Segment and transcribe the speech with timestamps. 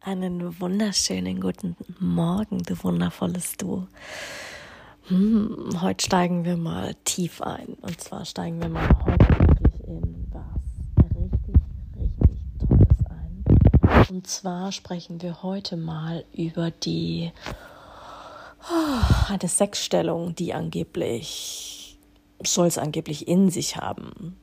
[0.00, 3.88] Einen wunderschönen guten Morgen, du wundervolles Du.
[5.08, 7.74] Hm, heute steigen wir mal tief ein.
[7.82, 11.56] Und zwar steigen wir mal heute wirklich in was richtig,
[11.96, 14.14] richtig Tolles ein.
[14.14, 17.32] Und zwar sprechen wir heute mal über die
[18.70, 21.98] oh, eine Sexstellung, die angeblich
[22.44, 24.36] soll es angeblich in sich haben.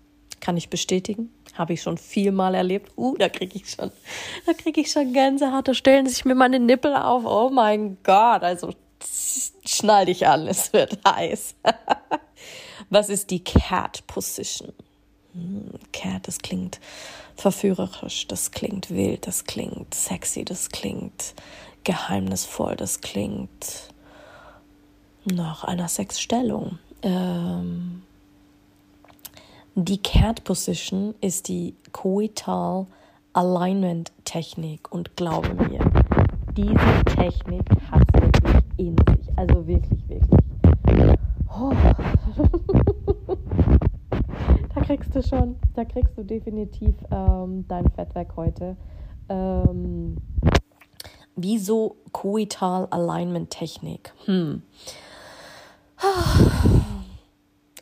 [0.45, 1.33] Kann ich bestätigen?
[1.55, 2.91] Habe ich schon vielmal erlebt.
[2.95, 3.89] Uh, da kriege ich schon,
[4.45, 5.67] da kriege ich schon Gänsehaut.
[5.67, 7.23] Da stellen sich mir meine Nippel auf.
[7.25, 8.43] Oh mein Gott.
[8.43, 8.71] Also
[9.65, 11.55] schnall dich an, es wird heiß.
[12.91, 14.71] Was ist die Cat Position?
[15.33, 16.79] Hm, Cat, das klingt
[17.35, 21.33] verführerisch, das klingt wild, das klingt sexy, das klingt
[21.85, 23.89] geheimnisvoll, das klingt
[25.23, 26.77] nach einer Sexstellung.
[27.01, 28.03] Ähm,
[29.75, 32.87] die Cat Position ist die Coital
[33.33, 35.79] Alignment Technik und glaube mir,
[36.55, 39.37] diese Technik hat wirklich in sich.
[39.37, 41.19] Also wirklich, wirklich.
[41.53, 41.73] Oh.
[44.73, 48.77] da kriegst du schon, da kriegst du definitiv ähm, dein Fett weg heute.
[49.27, 50.15] Ähm,
[51.35, 54.13] wieso Coital Alignment Technik?
[54.23, 54.61] Hm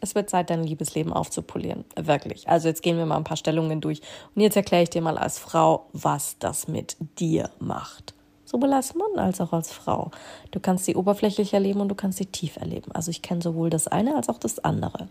[0.04, 1.86] es wird Zeit, dein Liebesleben aufzupolieren.
[1.96, 2.50] Wirklich.
[2.50, 4.02] Also jetzt gehen wir mal ein paar Stellungen durch.
[4.36, 8.14] Und jetzt erkläre ich dir mal als Frau, was das mit dir macht.
[8.44, 10.12] Sowohl als Mann als auch als Frau.
[10.52, 12.92] Du kannst sie oberflächlich erleben und du kannst sie tief erleben.
[12.92, 15.08] Also ich kenne sowohl das eine als auch das andere.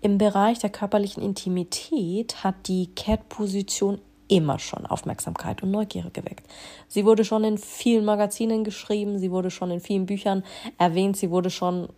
[0.00, 6.46] Im Bereich der körperlichen Intimität hat die Cat-Position immer schon Aufmerksamkeit und Neugierde geweckt.
[6.86, 10.44] Sie wurde schon in vielen Magazinen geschrieben, sie wurde schon in vielen Büchern
[10.76, 11.88] erwähnt, sie wurde schon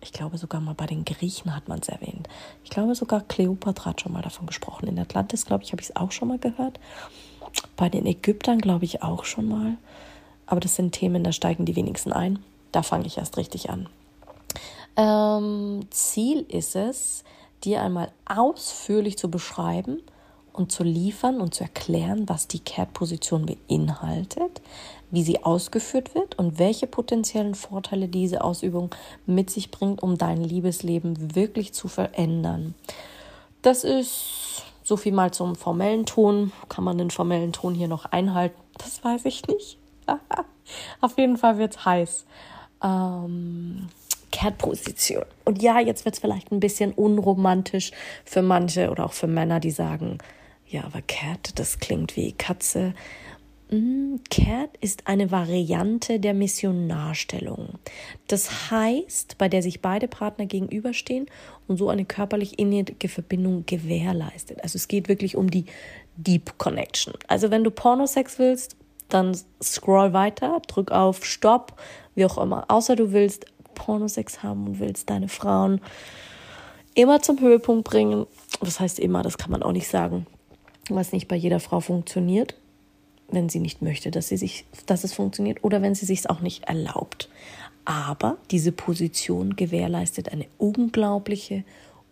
[0.00, 2.28] ich glaube sogar mal bei den Griechen hat man es erwähnt.
[2.64, 4.86] Ich glaube sogar Kleopatra hat schon mal davon gesprochen.
[4.86, 6.78] In Atlantis, glaube ich, habe ich es auch schon mal gehört.
[7.76, 9.76] Bei den Ägyptern, glaube ich, auch schon mal.
[10.46, 12.38] Aber das sind Themen, da steigen die wenigsten ein.
[12.72, 13.88] Da fange ich erst richtig an.
[14.96, 17.24] Ähm, Ziel ist es,
[17.64, 20.02] dir einmal ausführlich zu beschreiben,
[20.56, 24.60] und zu liefern und zu erklären, was die CAT-Position beinhaltet,
[25.10, 28.94] wie sie ausgeführt wird und welche potenziellen Vorteile diese Ausübung
[29.26, 32.74] mit sich bringt, um dein Liebesleben wirklich zu verändern.
[33.62, 36.52] Das ist so viel mal zum formellen Ton.
[36.68, 38.60] Kann man den formellen Ton hier noch einhalten?
[38.78, 39.78] Das weiß ich nicht.
[41.00, 42.26] Auf jeden Fall wird es heiß.
[42.82, 43.88] Ähm,
[44.32, 45.24] Cat-Position.
[45.44, 47.92] Und ja, jetzt wird es vielleicht ein bisschen unromantisch
[48.24, 50.18] für manche oder auch für Männer, die sagen,
[50.68, 52.94] ja, aber Cat, das klingt wie Katze.
[53.70, 57.78] Mm, Cat ist eine Variante der Missionarstellung.
[58.26, 61.26] Das heißt, bei der sich beide Partner gegenüberstehen
[61.68, 64.62] und so eine körperlich innige Verbindung gewährleistet.
[64.62, 65.66] Also es geht wirklich um die
[66.16, 67.14] Deep Connection.
[67.28, 68.76] Also wenn du Pornosex willst,
[69.08, 71.80] dann scroll weiter, drück auf Stopp,
[72.16, 72.64] wie auch immer.
[72.68, 75.80] Außer du willst Pornosex haben und willst deine Frauen
[76.94, 78.26] immer zum Höhepunkt bringen.
[78.60, 80.26] Was heißt immer, das kann man auch nicht sagen
[80.90, 82.54] was nicht bei jeder Frau funktioniert,
[83.28, 86.40] wenn sie nicht möchte, dass, sie sich, dass es funktioniert oder wenn sie sich auch
[86.40, 87.28] nicht erlaubt.
[87.84, 91.64] Aber diese Position gewährleistet eine unglaubliche,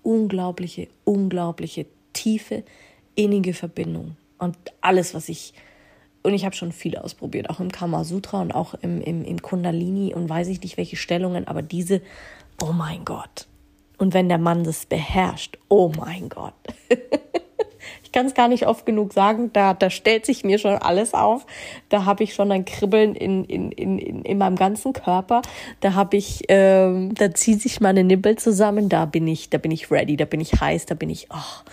[0.02, 2.62] unglaubliche, unglaubliche tiefe,
[3.16, 4.16] innige Verbindung.
[4.38, 5.54] Und alles, was ich,
[6.22, 9.42] und ich habe schon viel ausprobiert, auch im Kama Sutra und auch im, im, im
[9.42, 12.00] Kundalini und weiß ich nicht welche Stellungen, aber diese,
[12.62, 13.46] oh mein Gott.
[13.98, 16.54] Und wenn der Mann das beherrscht, oh mein Gott.
[18.14, 19.50] kann es gar nicht oft genug sagen.
[19.52, 21.46] Da, da stellt sich mir schon alles auf.
[21.88, 25.42] Da habe ich schon ein Kribbeln in, in, in, in meinem ganzen Körper.
[25.80, 28.88] Da habe ich, ähm, da zieht sich meine Nippel zusammen.
[28.88, 31.70] Da bin ich, da bin ich ready, da bin ich heiß, da bin ich, oh,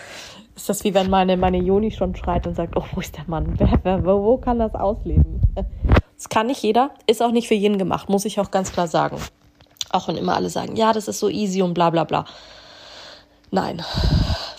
[0.55, 3.25] ist das wie wenn meine, meine Joni schon schreit und sagt, oh, wo ist der
[3.27, 3.55] Mann?
[3.57, 5.41] Wer, wer, wo kann das ausleben?
[6.21, 8.87] Das kann nicht jeder, ist auch nicht für jeden gemacht, muss ich auch ganz klar
[8.87, 9.17] sagen.
[9.89, 12.25] Auch wenn immer alle sagen, ja, das ist so easy und bla bla bla.
[13.49, 13.81] Nein,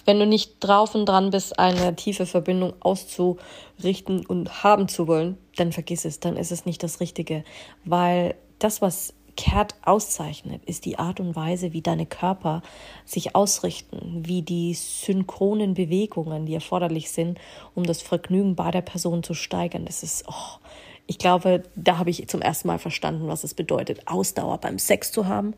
[0.05, 5.39] wenn du nicht drauf und dran bist, eine tiefe Verbindung auszurichten und haben zu wollen,
[5.57, 7.45] dann vergiss es, dann ist es nicht das Richtige.
[7.85, 12.63] Weil das, was Kehrt auszeichnet, ist die Art und Weise, wie deine Körper
[13.07, 17.39] sich ausrichten, wie die synchronen Bewegungen, die erforderlich sind,
[17.75, 19.87] um das Vergnügen bei der Person zu steigern.
[19.87, 20.59] Das ist, oh,
[21.07, 25.13] Ich glaube, da habe ich zum ersten Mal verstanden, was es bedeutet, Ausdauer beim Sex
[25.13, 25.55] zu haben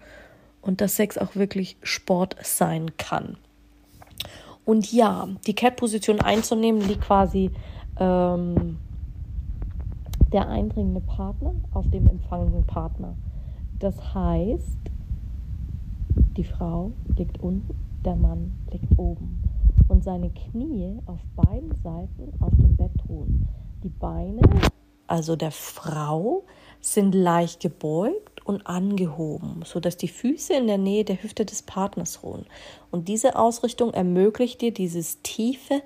[0.63, 3.37] und dass Sex auch wirklich Sport sein kann.
[4.65, 7.51] Und ja, die Cat-Position einzunehmen liegt quasi
[7.99, 8.79] ähm,
[10.33, 13.15] der eindringende Partner auf dem empfangenden Partner.
[13.79, 14.79] Das heißt,
[16.37, 17.75] die Frau liegt unten,
[18.05, 19.43] der Mann liegt oben
[19.89, 23.47] und seine Knie auf beiden Seiten auf dem Bett ruhen.
[23.83, 24.41] Die Beine,
[25.07, 26.45] also der Frau,
[26.81, 32.23] sind leicht gebeugt und angehoben, sodass die Füße in der Nähe der Hüfte des Partners
[32.23, 32.47] ruhen.
[32.91, 35.83] Und diese Ausrichtung ermöglicht dir dieses tiefe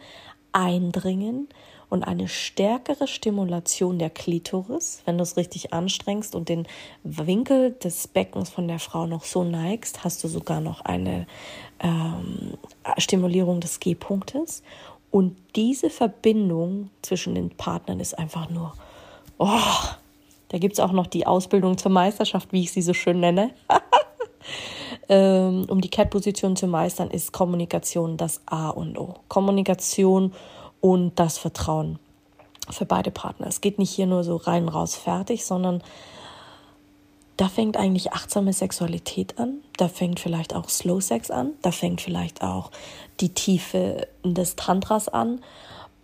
[0.52, 1.48] Eindringen
[1.90, 6.66] und eine stärkere Stimulation der Klitoris, wenn du es richtig anstrengst und den
[7.02, 11.26] Winkel des Beckens von der Frau noch so neigst, hast du sogar noch eine
[11.80, 12.58] ähm,
[12.98, 14.62] Stimulierung des G-Punktes.
[15.10, 18.74] Und diese Verbindung zwischen den Partnern ist einfach nur,
[19.38, 19.48] oh,
[20.48, 23.50] da gibt es auch noch die Ausbildung zur Meisterschaft, wie ich sie so schön nenne.
[25.08, 29.14] ähm, um die Cat-Position zu meistern, ist Kommunikation das A und O.
[29.28, 30.32] Kommunikation
[30.80, 31.98] und das Vertrauen
[32.70, 33.46] für beide Partner.
[33.46, 35.82] Es geht nicht hier nur so rein, raus, fertig, sondern
[37.36, 42.00] da fängt eigentlich achtsame Sexualität an, da fängt vielleicht auch Slow Sex an, da fängt
[42.00, 42.72] vielleicht auch
[43.20, 45.40] die Tiefe des Tantras an.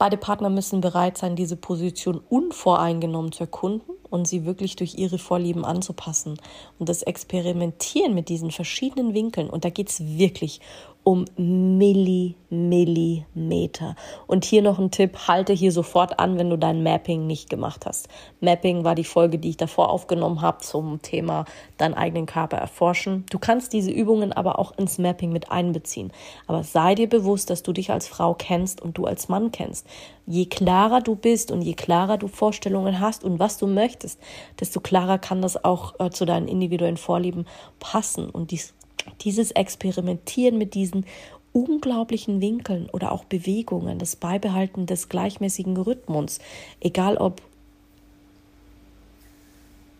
[0.04, 5.16] Beide Partner müssen bereit sein, diese Position unvoreingenommen zu erkunden und sie wirklich durch ihre
[5.16, 6.38] Vorlieben anzupassen.
[6.78, 10.60] Und das Experimentieren mit diesen verschiedenen Winkeln, und da geht es wirklich
[11.04, 13.94] um Milli, Millimeter.
[14.26, 17.84] Und hier noch ein Tipp, halte hier sofort an, wenn du dein Mapping nicht gemacht
[17.84, 18.08] hast.
[18.40, 21.44] Mapping war die Folge, die ich davor aufgenommen habe zum Thema
[21.76, 23.26] deinen eigenen Körper erforschen.
[23.30, 26.10] Du kannst diese Übungen aber auch ins Mapping mit einbeziehen.
[26.46, 29.86] Aber sei dir bewusst, dass du dich als Frau kennst und du als Mann kennst.
[30.26, 34.18] Je klarer du bist und je klarer du Vorstellungen hast und was du möchtest,
[34.58, 37.46] desto klarer kann das auch äh, zu deinen individuellen Vorlieben
[37.78, 38.30] passen.
[38.30, 38.72] Und dies
[39.20, 41.06] dieses Experimentieren mit diesen
[41.52, 46.40] unglaublichen Winkeln oder auch Bewegungen, das Beibehalten des gleichmäßigen Rhythmus,
[46.80, 47.40] egal ob.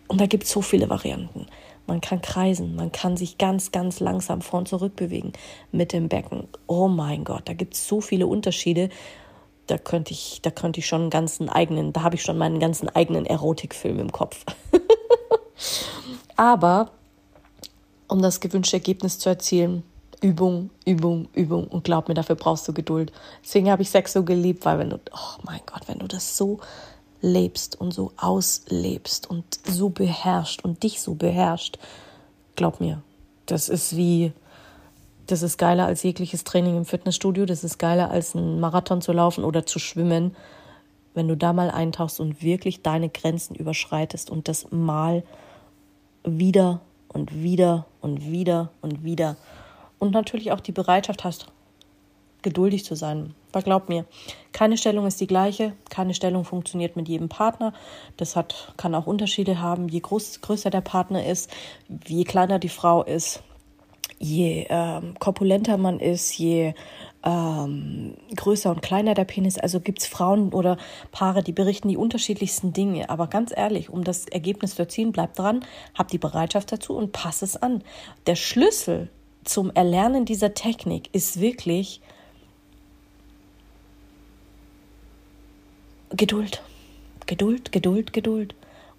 [0.09, 1.47] Und da gibt es so viele Varianten.
[1.87, 5.33] Man kann kreisen, man kann sich ganz, ganz langsam vor und zurück bewegen
[5.71, 6.49] mit dem Becken.
[6.67, 8.89] Oh mein Gott, da gibt es so viele Unterschiede.
[9.67, 12.59] Da könnte ich, da könnte ich schon einen ganzen eigenen, da habe ich schon meinen
[12.59, 14.45] ganzen eigenen Erotikfilm im Kopf.
[16.37, 16.91] Aber
[18.15, 19.83] um das gewünschte Ergebnis zu erzielen.
[20.23, 21.67] Übung, Übung, Übung.
[21.67, 23.13] Und glaub mir, dafür brauchst du Geduld.
[23.43, 26.37] Deswegen habe ich Sex so geliebt, weil wenn du, oh mein Gott, wenn du das
[26.37, 26.61] so
[27.21, 31.79] lebst und so auslebst und so beherrscht und dich so beherrscht,
[32.55, 33.03] glaub mir,
[33.47, 34.33] das ist wie,
[35.27, 39.13] das ist geiler als jegliches Training im Fitnessstudio, das ist geiler als einen Marathon zu
[39.13, 40.37] laufen oder zu schwimmen,
[41.15, 45.25] wenn du da mal eintauchst und wirklich deine Grenzen überschreitest und das mal
[46.23, 46.81] wieder
[47.15, 49.37] und wieder und wieder und wieder.
[49.99, 51.47] Und natürlich auch die Bereitschaft hast,
[52.43, 53.35] geduldig zu sein.
[53.53, 54.05] Aber glaub mir,
[54.53, 57.73] keine Stellung ist die gleiche, keine Stellung funktioniert mit jedem Partner.
[58.17, 61.51] Das hat, kann auch Unterschiede haben, je groß, größer der Partner ist,
[62.07, 63.43] je kleiner die Frau ist,
[64.25, 66.73] je ähm, korpulenter man ist, je
[67.23, 69.59] ähm, größer und kleiner der Penis.
[69.59, 70.79] Also gibt es Frauen oder
[71.13, 73.11] Paare, die berichten die unterschiedlichsten Dinge.
[73.11, 77.13] Aber ganz ehrlich, um das Ergebnis zu erzielen, bleibt dran, habt die Bereitschaft dazu und
[77.13, 77.83] passt es an.
[78.27, 79.11] Der Schlüssel
[79.45, 82.01] zum Erlernen dieser Technik ist wirklich
[86.11, 86.63] Geduld.
[87.27, 88.55] Geduld, Geduld, Geduld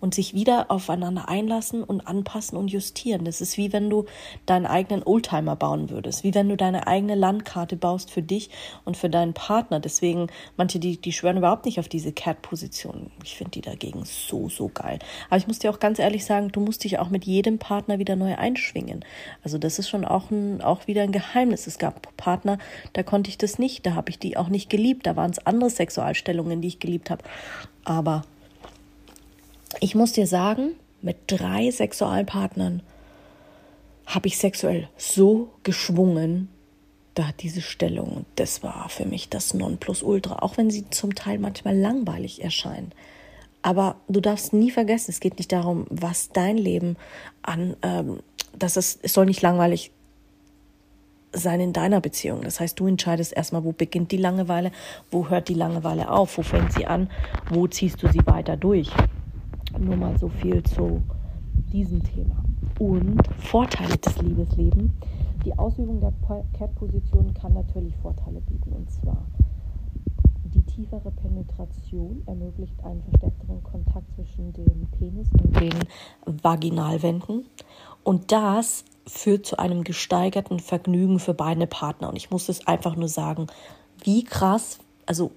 [0.06, 3.26] und sich wieder aufeinander einlassen und anpassen und justieren.
[3.26, 4.06] Das ist wie wenn du
[4.46, 8.52] deinen eigenen Oldtimer bauen würdest, wie wenn du deine eigene Landkarte baust für dich
[8.86, 9.80] und für deinen Partner.
[9.80, 13.10] Deswegen, manche, die, die schwören überhaupt nicht auf diese Cat-Position.
[13.24, 15.00] Ich finde die dagegen so, so geil.
[15.28, 17.98] Aber ich muss dir auch ganz ehrlich sagen, du musst dich auch mit jedem Partner
[17.98, 19.04] wieder neu einschwingen.
[19.44, 21.66] Also das ist schon auch, ein, auch wieder ein Geheimnis.
[21.66, 22.60] Es gab Partner,
[22.94, 25.08] da konnte ich das nicht, da habe ich die auch nicht geliebt.
[25.08, 27.24] Da waren es andere Sexualstellungen, die ich geliebt habe.
[27.86, 28.24] Aber
[29.80, 32.82] ich muss dir sagen, mit drei Sexualpartnern
[34.06, 36.50] habe ich sexuell so geschwungen,
[37.16, 41.78] da diese Stellung, das war für mich das Nonplusultra, auch wenn sie zum Teil manchmal
[41.78, 42.92] langweilig erscheinen.
[43.62, 46.98] Aber du darfst nie vergessen, es geht nicht darum, was dein Leben
[47.42, 48.20] an, ähm,
[48.58, 49.92] dass es, es soll nicht langweilig
[51.32, 52.42] sein in deiner Beziehung.
[52.42, 54.72] Das heißt, du entscheidest erstmal, wo beginnt die Langeweile,
[55.10, 57.10] wo hört die Langeweile auf, wo fängt sie an,
[57.50, 58.92] wo ziehst du sie weiter durch.
[59.80, 61.02] Nur mal so viel zu
[61.72, 62.44] diesem Thema.
[62.80, 64.92] Und Vorteile des Liebeslebens.
[65.46, 66.14] Die Ausübung der
[66.58, 68.72] Cat-Position kann natürlich Vorteile bieten.
[68.74, 69.28] Und zwar
[70.56, 77.46] die tiefere Penetration ermöglicht einen verstärkteren Kontakt zwischen dem Penis und den Vaginalwänden.
[78.04, 82.10] Und das führt zu einem gesteigerten Vergnügen für beide Partner.
[82.10, 83.48] Und ich muss es einfach nur sagen,
[84.04, 85.32] wie krass, also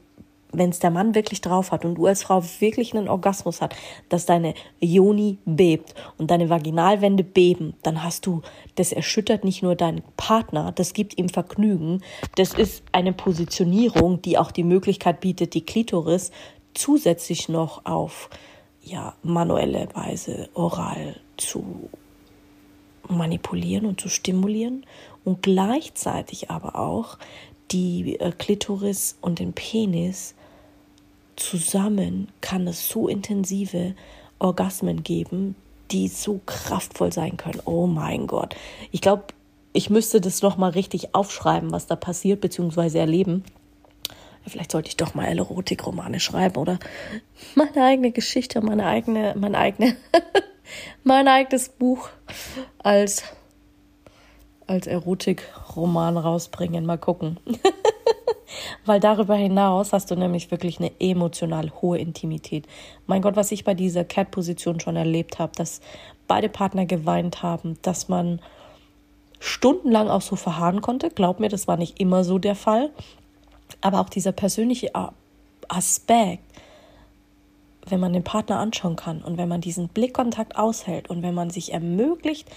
[0.52, 3.74] wenn es der Mann wirklich drauf hat und du als Frau wirklich einen Orgasmus hat,
[4.08, 8.42] dass deine Joni bebt und deine Vaginalwände beben, dann hast du,
[8.76, 12.02] das erschüttert nicht nur deinen Partner, das gibt ihm Vergnügen,
[12.36, 16.30] das ist eine Positionierung, die auch die Möglichkeit bietet, die Klitoris
[16.74, 18.30] zusätzlich noch auf
[18.82, 21.90] ja, manuelle Weise oral zu
[23.08, 24.84] manipulieren und zu stimulieren
[25.24, 27.18] und gleichzeitig aber auch
[27.70, 30.34] die äh, Klitoris und den Penis
[31.40, 33.94] zusammen kann es so intensive
[34.38, 35.54] Orgasmen geben,
[35.90, 37.60] die so kraftvoll sein können.
[37.64, 38.54] Oh mein Gott.
[38.90, 39.24] Ich glaube,
[39.72, 43.44] ich müsste das nochmal richtig aufschreiben, was da passiert, beziehungsweise erleben.
[44.46, 46.78] Vielleicht sollte ich doch mal Erotikromane schreiben oder
[47.54, 49.96] meine eigene Geschichte, meine eigene, mein eigene,
[51.04, 52.08] mein eigenes Buch
[52.78, 53.22] als,
[54.66, 56.86] als Erotikroman rausbringen.
[56.86, 57.38] Mal gucken.
[58.84, 62.66] Weil darüber hinaus hast du nämlich wirklich eine emotional hohe Intimität.
[63.06, 65.80] Mein Gott, was ich bei dieser Cat-Position schon erlebt habe, dass
[66.26, 68.40] beide Partner geweint haben, dass man
[69.40, 71.10] stundenlang auch so verharren konnte.
[71.10, 72.90] Glaub mir, das war nicht immer so der Fall.
[73.80, 74.92] Aber auch dieser persönliche
[75.68, 76.42] Aspekt,
[77.86, 81.50] wenn man den Partner anschauen kann und wenn man diesen Blickkontakt aushält und wenn man
[81.50, 82.48] sich ermöglicht,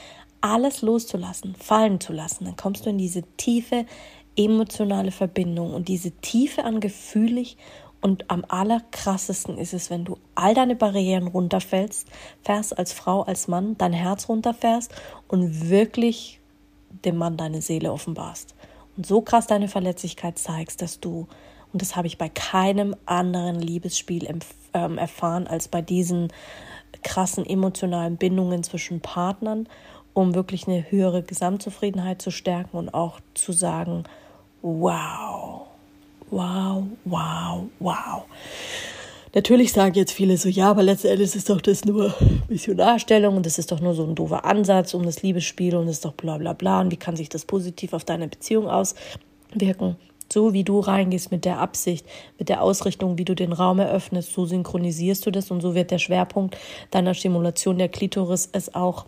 [0.41, 3.86] alles loszulassen, fallen zu lassen, dann kommst du in diese tiefe
[4.43, 7.57] emotionale Verbindung und diese Tiefe an gefühlig
[8.01, 12.07] und am allerkrassesten ist es, wenn du all deine Barrieren runterfällst,
[12.41, 14.91] fährst als Frau, als Mann, dein Herz runterfährst
[15.27, 16.39] und wirklich
[17.05, 18.55] dem Mann deine Seele offenbarst.
[18.98, 21.27] Und so krass deine Verletzlichkeit zeigst, dass du,
[21.71, 24.27] und das habe ich bei keinem anderen Liebesspiel
[24.74, 26.33] ähm, erfahren als bei diesen
[27.03, 29.69] krassen emotionalen Bindungen zwischen Partnern,
[30.13, 34.03] um wirklich eine höhere Gesamtzufriedenheit zu stärken und auch zu sagen,
[34.62, 35.68] wow,
[36.30, 38.25] wow, wow, wow.
[39.34, 42.13] Natürlich sagen jetzt viele so, ja, aber letztendlich ist doch das nur
[42.50, 45.96] Missionarstellung und das ist doch nur so ein doofer Ansatz um das Liebesspiel und das
[45.96, 49.96] ist doch bla bla bla und wie kann sich das positiv auf deine Beziehung auswirken?
[50.32, 52.06] So wie du reingehst mit der Absicht,
[52.39, 55.91] mit der Ausrichtung, wie du den Raum eröffnest, so synchronisierst du das und so wird
[55.91, 56.58] der Schwerpunkt
[56.89, 59.06] deiner Stimulation der Klitoris es auch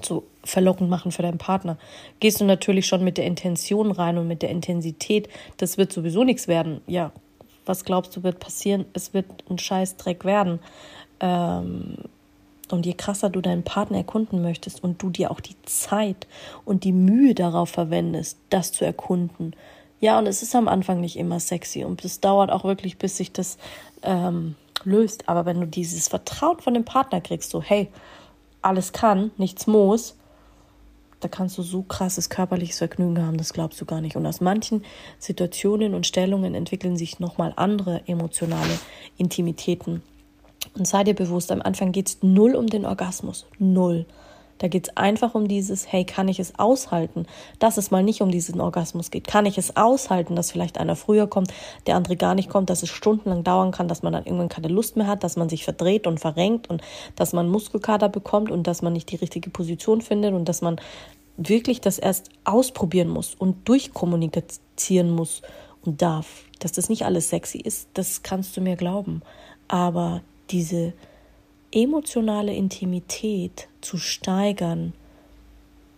[0.00, 1.76] zu verlockend machen für deinen Partner.
[2.20, 6.24] Gehst du natürlich schon mit der Intention rein und mit der Intensität, das wird sowieso
[6.24, 6.80] nichts werden.
[6.86, 7.12] Ja,
[7.66, 8.86] was glaubst du wird passieren?
[8.92, 10.58] Es wird ein Scheißdreck werden.
[11.20, 11.96] Ähm,
[12.70, 16.26] und je krasser du deinen Partner erkunden möchtest und du dir auch die Zeit
[16.64, 19.54] und die Mühe darauf verwendest, das zu erkunden.
[20.00, 23.18] Ja, und es ist am Anfang nicht immer sexy und es dauert auch wirklich, bis
[23.18, 23.58] sich das
[24.02, 25.28] ähm, löst.
[25.28, 27.88] Aber wenn du dieses Vertrauen von dem Partner kriegst, so, hey,
[28.62, 30.16] alles kann, nichts muss,
[31.22, 34.16] da kannst du so krasses körperliches Vergnügen haben, das glaubst du gar nicht.
[34.16, 34.84] Und aus manchen
[35.18, 38.78] Situationen und Stellungen entwickeln sich nochmal andere emotionale
[39.18, 40.02] Intimitäten.
[40.74, 43.46] Und sei dir bewusst, am Anfang geht es null um den Orgasmus.
[43.58, 44.06] Null.
[44.62, 47.26] Da geht es einfach um dieses, hey, kann ich es aushalten,
[47.58, 49.26] dass es mal nicht um diesen Orgasmus geht?
[49.26, 51.52] Kann ich es aushalten, dass vielleicht einer früher kommt,
[51.88, 54.68] der andere gar nicht kommt, dass es stundenlang dauern kann, dass man dann irgendwann keine
[54.68, 56.80] Lust mehr hat, dass man sich verdreht und verrenkt und
[57.16, 60.80] dass man Muskelkater bekommt und dass man nicht die richtige Position findet und dass man
[61.36, 65.42] wirklich das erst ausprobieren muss und durchkommunizieren muss
[65.84, 66.44] und darf.
[66.60, 69.22] Dass das nicht alles sexy ist, das kannst du mir glauben.
[69.66, 70.92] Aber diese
[71.72, 74.92] emotionale Intimität zu steigern,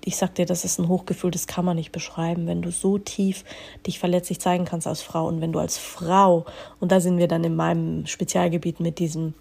[0.06, 2.98] ich sag dir, das ist ein Hochgefühl, das kann man nicht beschreiben, wenn du so
[2.98, 3.44] tief
[3.86, 6.44] dich verletzlich zeigen kannst als Frau und wenn du als Frau,
[6.78, 9.32] und da sind wir dann in meinem Spezialgebiet mit diesem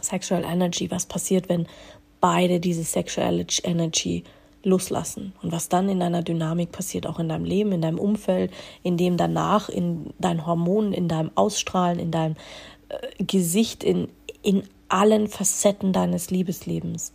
[0.00, 1.66] Sexual Energy, was passiert, wenn
[2.20, 4.24] beide diese Sexual Energy
[4.62, 5.32] loslassen?
[5.42, 8.96] Und was dann in deiner Dynamik passiert, auch in deinem Leben, in deinem Umfeld, in
[8.96, 12.36] dem danach, in deinen Hormonen, in deinem Ausstrahlen, in deinem
[12.88, 14.08] äh, Gesicht, in,
[14.42, 17.12] in allen Facetten deines Liebeslebens.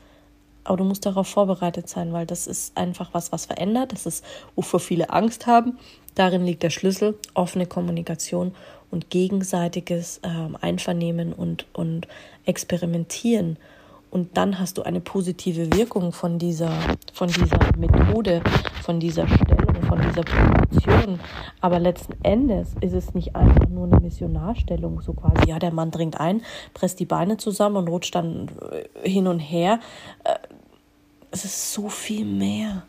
[0.64, 3.92] Aber du musst darauf vorbereitet sein, weil das ist einfach was, was verändert.
[3.92, 5.78] Das ist, wovor viele Angst haben.
[6.16, 8.56] Darin liegt der Schlüssel, offene Kommunikation
[8.90, 10.30] und gegenseitiges äh,
[10.62, 12.08] Einvernehmen und, und
[12.46, 13.58] Experimentieren.
[14.10, 16.72] Und dann hast du eine positive Wirkung von dieser,
[17.14, 18.42] von dieser Methode,
[18.82, 19.55] von dieser Stellung,
[19.96, 21.20] von dieser Position.
[21.62, 25.92] Aber letzten Endes ist es nicht einfach nur eine Missionarstellung, so quasi, ja, der Mann
[25.92, 26.42] dringt ein,
[26.74, 29.80] presst die Beine zusammen und rutscht dann äh, hin und her.
[30.24, 30.36] Äh,
[31.32, 32.84] es ist so viel mehr.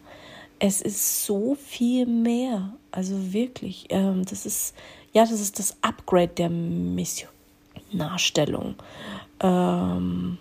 [0.59, 2.73] Es ist so viel mehr.
[2.91, 4.75] Also wirklich, ähm, das ist
[5.13, 8.77] Ja, das ist das Upgrade der Missionarstellung.
[9.41, 10.39] Ähm,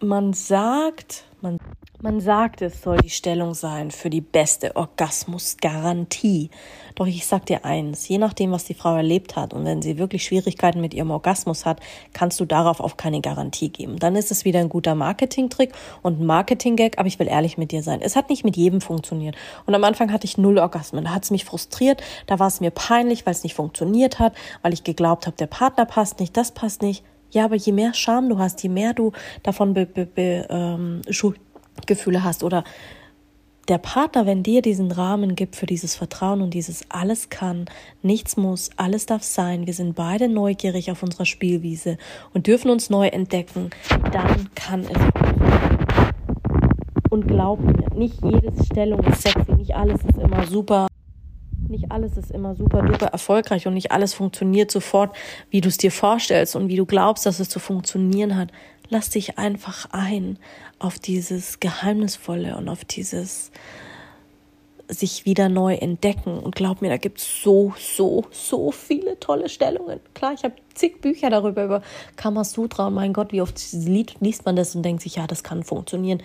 [0.00, 1.58] man sagt, man,
[2.02, 6.50] man sagt, es soll die Stellung sein für die beste Orgasmusgarantie.
[6.96, 9.98] Doch ich sag dir eins, je nachdem, was die Frau erlebt hat und wenn sie
[9.98, 11.80] wirklich Schwierigkeiten mit ihrem Orgasmus hat,
[12.12, 14.00] kannst du darauf auch keine Garantie geben.
[14.00, 17.70] Dann ist es wieder ein guter Marketingtrick und ein Marketing-Gag, aber ich will ehrlich mit
[17.70, 18.00] dir sein.
[18.02, 19.36] Es hat nicht mit jedem funktioniert.
[19.66, 21.04] Und am Anfang hatte ich null Orgasmen.
[21.04, 24.34] Da hat es mich frustriert, da war es mir peinlich, weil es nicht funktioniert hat,
[24.62, 27.04] weil ich geglaubt habe, der Partner passt nicht, das passt nicht.
[27.30, 29.12] Ja, aber je mehr Scham du hast, je mehr du
[29.44, 31.00] davon be, be, be, ähm,
[31.74, 32.64] Schuldgefühle hast oder
[33.68, 37.66] der Partner, wenn dir diesen Rahmen gibt für dieses Vertrauen und dieses alles kann,
[38.02, 41.96] nichts muss, alles darf sein, wir sind beide neugierig auf unserer Spielwiese
[42.34, 43.70] und dürfen uns neu entdecken,
[44.10, 44.98] dann kann es
[47.10, 50.88] Und glaub mir, nicht jede Stellung ist sexy, nicht alles ist immer super
[51.68, 55.16] nicht alles ist immer super duper erfolgreich und nicht alles funktioniert sofort,
[55.50, 58.50] wie du es dir vorstellst und wie du glaubst, dass es zu funktionieren hat.
[58.92, 60.38] Lass dich einfach ein
[60.78, 63.50] auf dieses Geheimnisvolle und auf dieses
[64.86, 66.38] sich wieder neu entdecken.
[66.38, 69.98] Und glaub mir, da gibt es so, so, so viele tolle Stellungen.
[70.12, 71.82] Klar, ich habe zig Bücher darüber, über
[72.16, 76.22] Kamasutra mein Gott, wie oft liest man das und denkt sich, ja, das kann funktionieren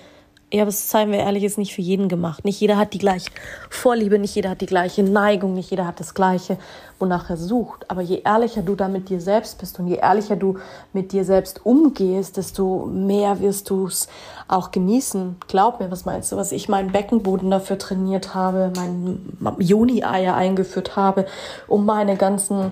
[0.50, 2.46] ja, aber seien wir ehrlich, ist nicht für jeden gemacht.
[2.46, 3.32] Nicht jeder hat die gleiche
[3.70, 6.58] Vorliebe, nicht jeder hat die gleiche Neigung, nicht jeder hat das gleiche,
[7.00, 7.92] wonach er sucht.
[7.92, 10.58] Aber je ehrlicher du da mit dir selbst bist und je ehrlicher du
[10.94, 14.08] mit dir selbst umgehst, desto mehr wirst du es
[14.48, 15.36] auch genießen.
[15.50, 20.96] Glaub mir, was meinst du, was ich meinen Beckenboden dafür trainiert habe, meinen Juni-Eier eingeführt
[20.96, 21.25] habe,
[21.68, 22.72] um meine ganzen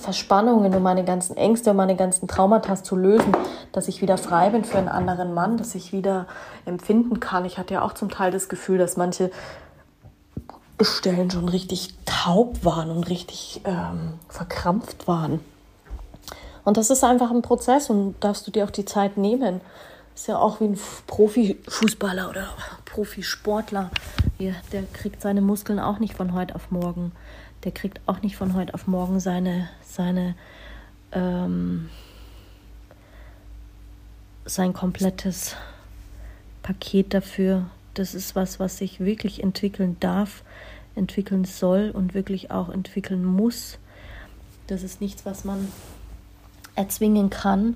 [0.00, 3.32] Verspannungen und meine ganzen Ängste und meine ganzen Traumata zu lösen,
[3.72, 6.26] dass ich wieder frei bin für einen anderen Mann, dass ich wieder
[6.64, 7.44] empfinden kann.
[7.44, 9.30] Ich hatte ja auch zum Teil das Gefühl, dass manche
[10.80, 15.40] Stellen schon richtig taub waren und richtig ähm, verkrampft waren.
[16.64, 19.60] Und das ist einfach ein Prozess und darfst du dir auch die Zeit nehmen.
[20.14, 22.48] Ist ja auch wie ein Profifußballer oder
[22.84, 23.90] Profisportler.
[24.38, 27.12] Der kriegt seine Muskeln auch nicht von heute auf morgen
[27.64, 30.34] der kriegt auch nicht von heute auf morgen seine, seine,
[31.12, 31.88] ähm,
[34.44, 35.56] sein komplettes
[36.62, 37.66] Paket dafür.
[37.94, 40.42] Das ist was, was sich wirklich entwickeln darf,
[40.94, 43.78] entwickeln soll und wirklich auch entwickeln muss.
[44.66, 45.68] Das ist nichts, was man
[46.74, 47.74] erzwingen kann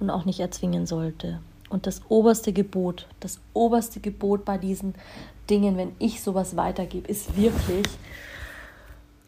[0.00, 1.40] und auch nicht erzwingen sollte.
[1.68, 4.94] Und das oberste Gebot, das oberste Gebot bei diesen
[5.50, 7.86] Dingen, wenn ich sowas weitergebe, ist wirklich,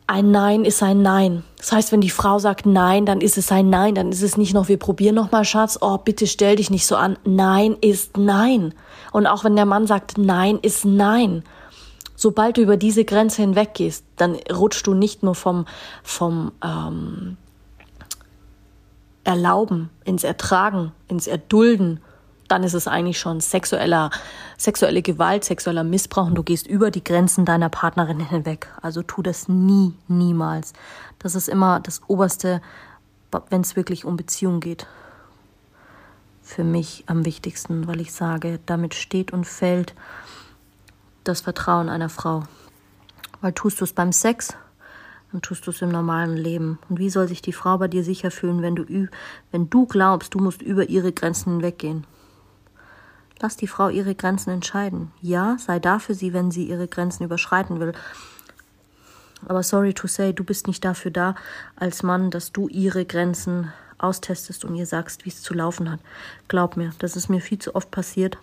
[0.08, 1.44] ein Nein ist ein Nein.
[1.58, 3.94] Das heißt, wenn die Frau sagt Nein, dann ist es ein Nein.
[3.94, 5.78] Dann ist es nicht noch, wir probieren noch mal, Schatz.
[5.82, 7.18] Oh, bitte stell dich nicht so an.
[7.24, 8.72] Nein ist Nein.
[9.12, 11.44] Und auch wenn der Mann sagt Nein ist Nein.
[12.16, 15.66] Sobald du über diese Grenze hinweggehst, dann rutschst du nicht nur vom,
[16.02, 17.36] vom ähm,
[19.24, 22.00] Erlauben ins Ertragen, ins Erdulden
[22.48, 24.10] dann ist es eigentlich schon sexueller,
[24.56, 28.68] sexuelle Gewalt, sexueller Missbrauch und du gehst über die Grenzen deiner Partnerin hinweg.
[28.80, 30.72] Also tu das nie, niemals.
[31.18, 32.60] Das ist immer das Oberste,
[33.50, 34.86] wenn es wirklich um Beziehung geht.
[36.42, 39.94] Für mich am wichtigsten, weil ich sage, damit steht und fällt
[41.24, 42.44] das Vertrauen einer Frau.
[43.42, 44.56] Weil tust du es beim Sex,
[45.30, 46.78] dann tust du es im normalen Leben.
[46.88, 49.08] Und wie soll sich die Frau bei dir sicher fühlen, wenn du,
[49.50, 52.06] wenn du glaubst, du musst über ihre Grenzen hinweggehen?
[53.40, 55.12] Lass die Frau ihre Grenzen entscheiden.
[55.22, 57.92] Ja, sei da für sie, wenn sie ihre Grenzen überschreiten will.
[59.46, 61.34] Aber sorry to say, du bist nicht dafür da
[61.76, 66.00] als Mann, dass du ihre Grenzen austestest und ihr sagst, wie es zu laufen hat.
[66.48, 68.38] Glaub mir, das ist mir viel zu oft passiert.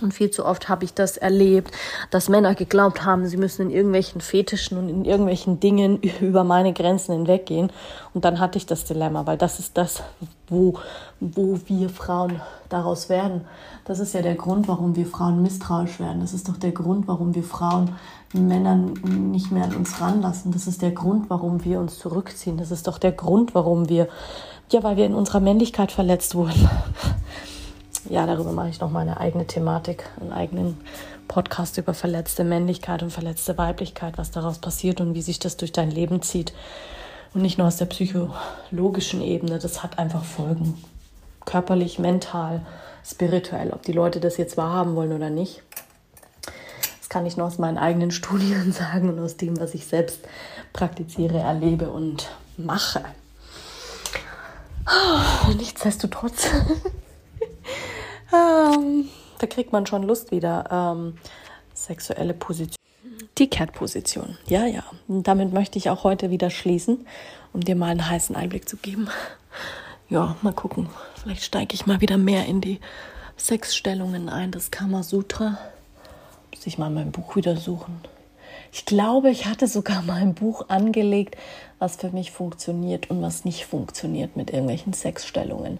[0.00, 1.72] Und viel zu oft habe ich das erlebt,
[2.10, 6.72] dass Männer geglaubt haben, sie müssen in irgendwelchen Fetischen und in irgendwelchen Dingen über meine
[6.72, 7.70] Grenzen hinweggehen.
[8.14, 10.02] Und dann hatte ich das Dilemma, weil das ist das,
[10.48, 10.78] wo,
[11.18, 13.42] wo wir Frauen daraus werden.
[13.84, 16.20] Das ist ja der Grund, warum wir Frauen misstrauisch werden.
[16.20, 17.96] Das ist doch der Grund, warum wir Frauen
[18.32, 18.92] Männern
[19.32, 20.52] nicht mehr an uns ranlassen.
[20.52, 22.56] Das ist der Grund, warum wir uns zurückziehen.
[22.56, 24.08] Das ist doch der Grund, warum wir,
[24.70, 26.70] ja, weil wir in unserer Männlichkeit verletzt wurden
[28.10, 30.76] ja, darüber mache ich noch mal eine eigene Thematik, einen eigenen
[31.28, 35.70] Podcast über verletzte Männlichkeit und verletzte Weiblichkeit, was daraus passiert und wie sich das durch
[35.70, 36.52] dein Leben zieht.
[37.32, 40.82] Und nicht nur aus der psychologischen Ebene, das hat einfach Folgen.
[41.44, 42.66] Körperlich, mental,
[43.08, 45.62] spirituell, ob die Leute das jetzt wahrhaben wollen oder nicht.
[46.98, 50.18] Das kann ich nur aus meinen eigenen Studien sagen und aus dem, was ich selbst
[50.72, 53.04] praktiziere, erlebe und mache.
[55.56, 56.48] Nichtsdestotrotz
[58.32, 60.68] ähm, da kriegt man schon Lust wieder.
[60.70, 61.14] Ähm,
[61.74, 62.76] sexuelle Position.
[63.38, 64.36] Die Cat-Position.
[64.46, 64.84] Ja, ja.
[65.08, 67.06] Und damit möchte ich auch heute wieder schließen,
[67.52, 69.08] um dir mal einen heißen Einblick zu geben.
[70.12, 70.88] Ja, mal gucken.
[71.22, 72.80] Vielleicht steige ich mal wieder mehr in die
[73.38, 75.56] Sexstellungen ein, das Kama Sutra.
[76.52, 78.00] Muss ich mal mein Buch wieder suchen.
[78.72, 81.36] Ich glaube, ich hatte sogar mal ein Buch angelegt,
[81.78, 85.78] was für mich funktioniert und was nicht funktioniert mit irgendwelchen Sexstellungen.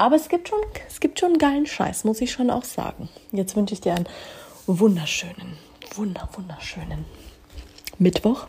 [0.00, 3.10] Aber es gibt schon, es gibt schon geilen Scheiß, muss ich schon auch sagen.
[3.32, 4.08] Jetzt wünsche ich dir einen
[4.66, 5.58] wunderschönen,
[5.94, 7.04] wunder, wunderschönen
[7.98, 8.46] Mittwoch,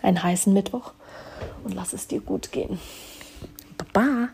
[0.00, 0.92] einen heißen Mittwoch
[1.64, 2.80] und lass es dir gut gehen.
[3.76, 4.30] Baba.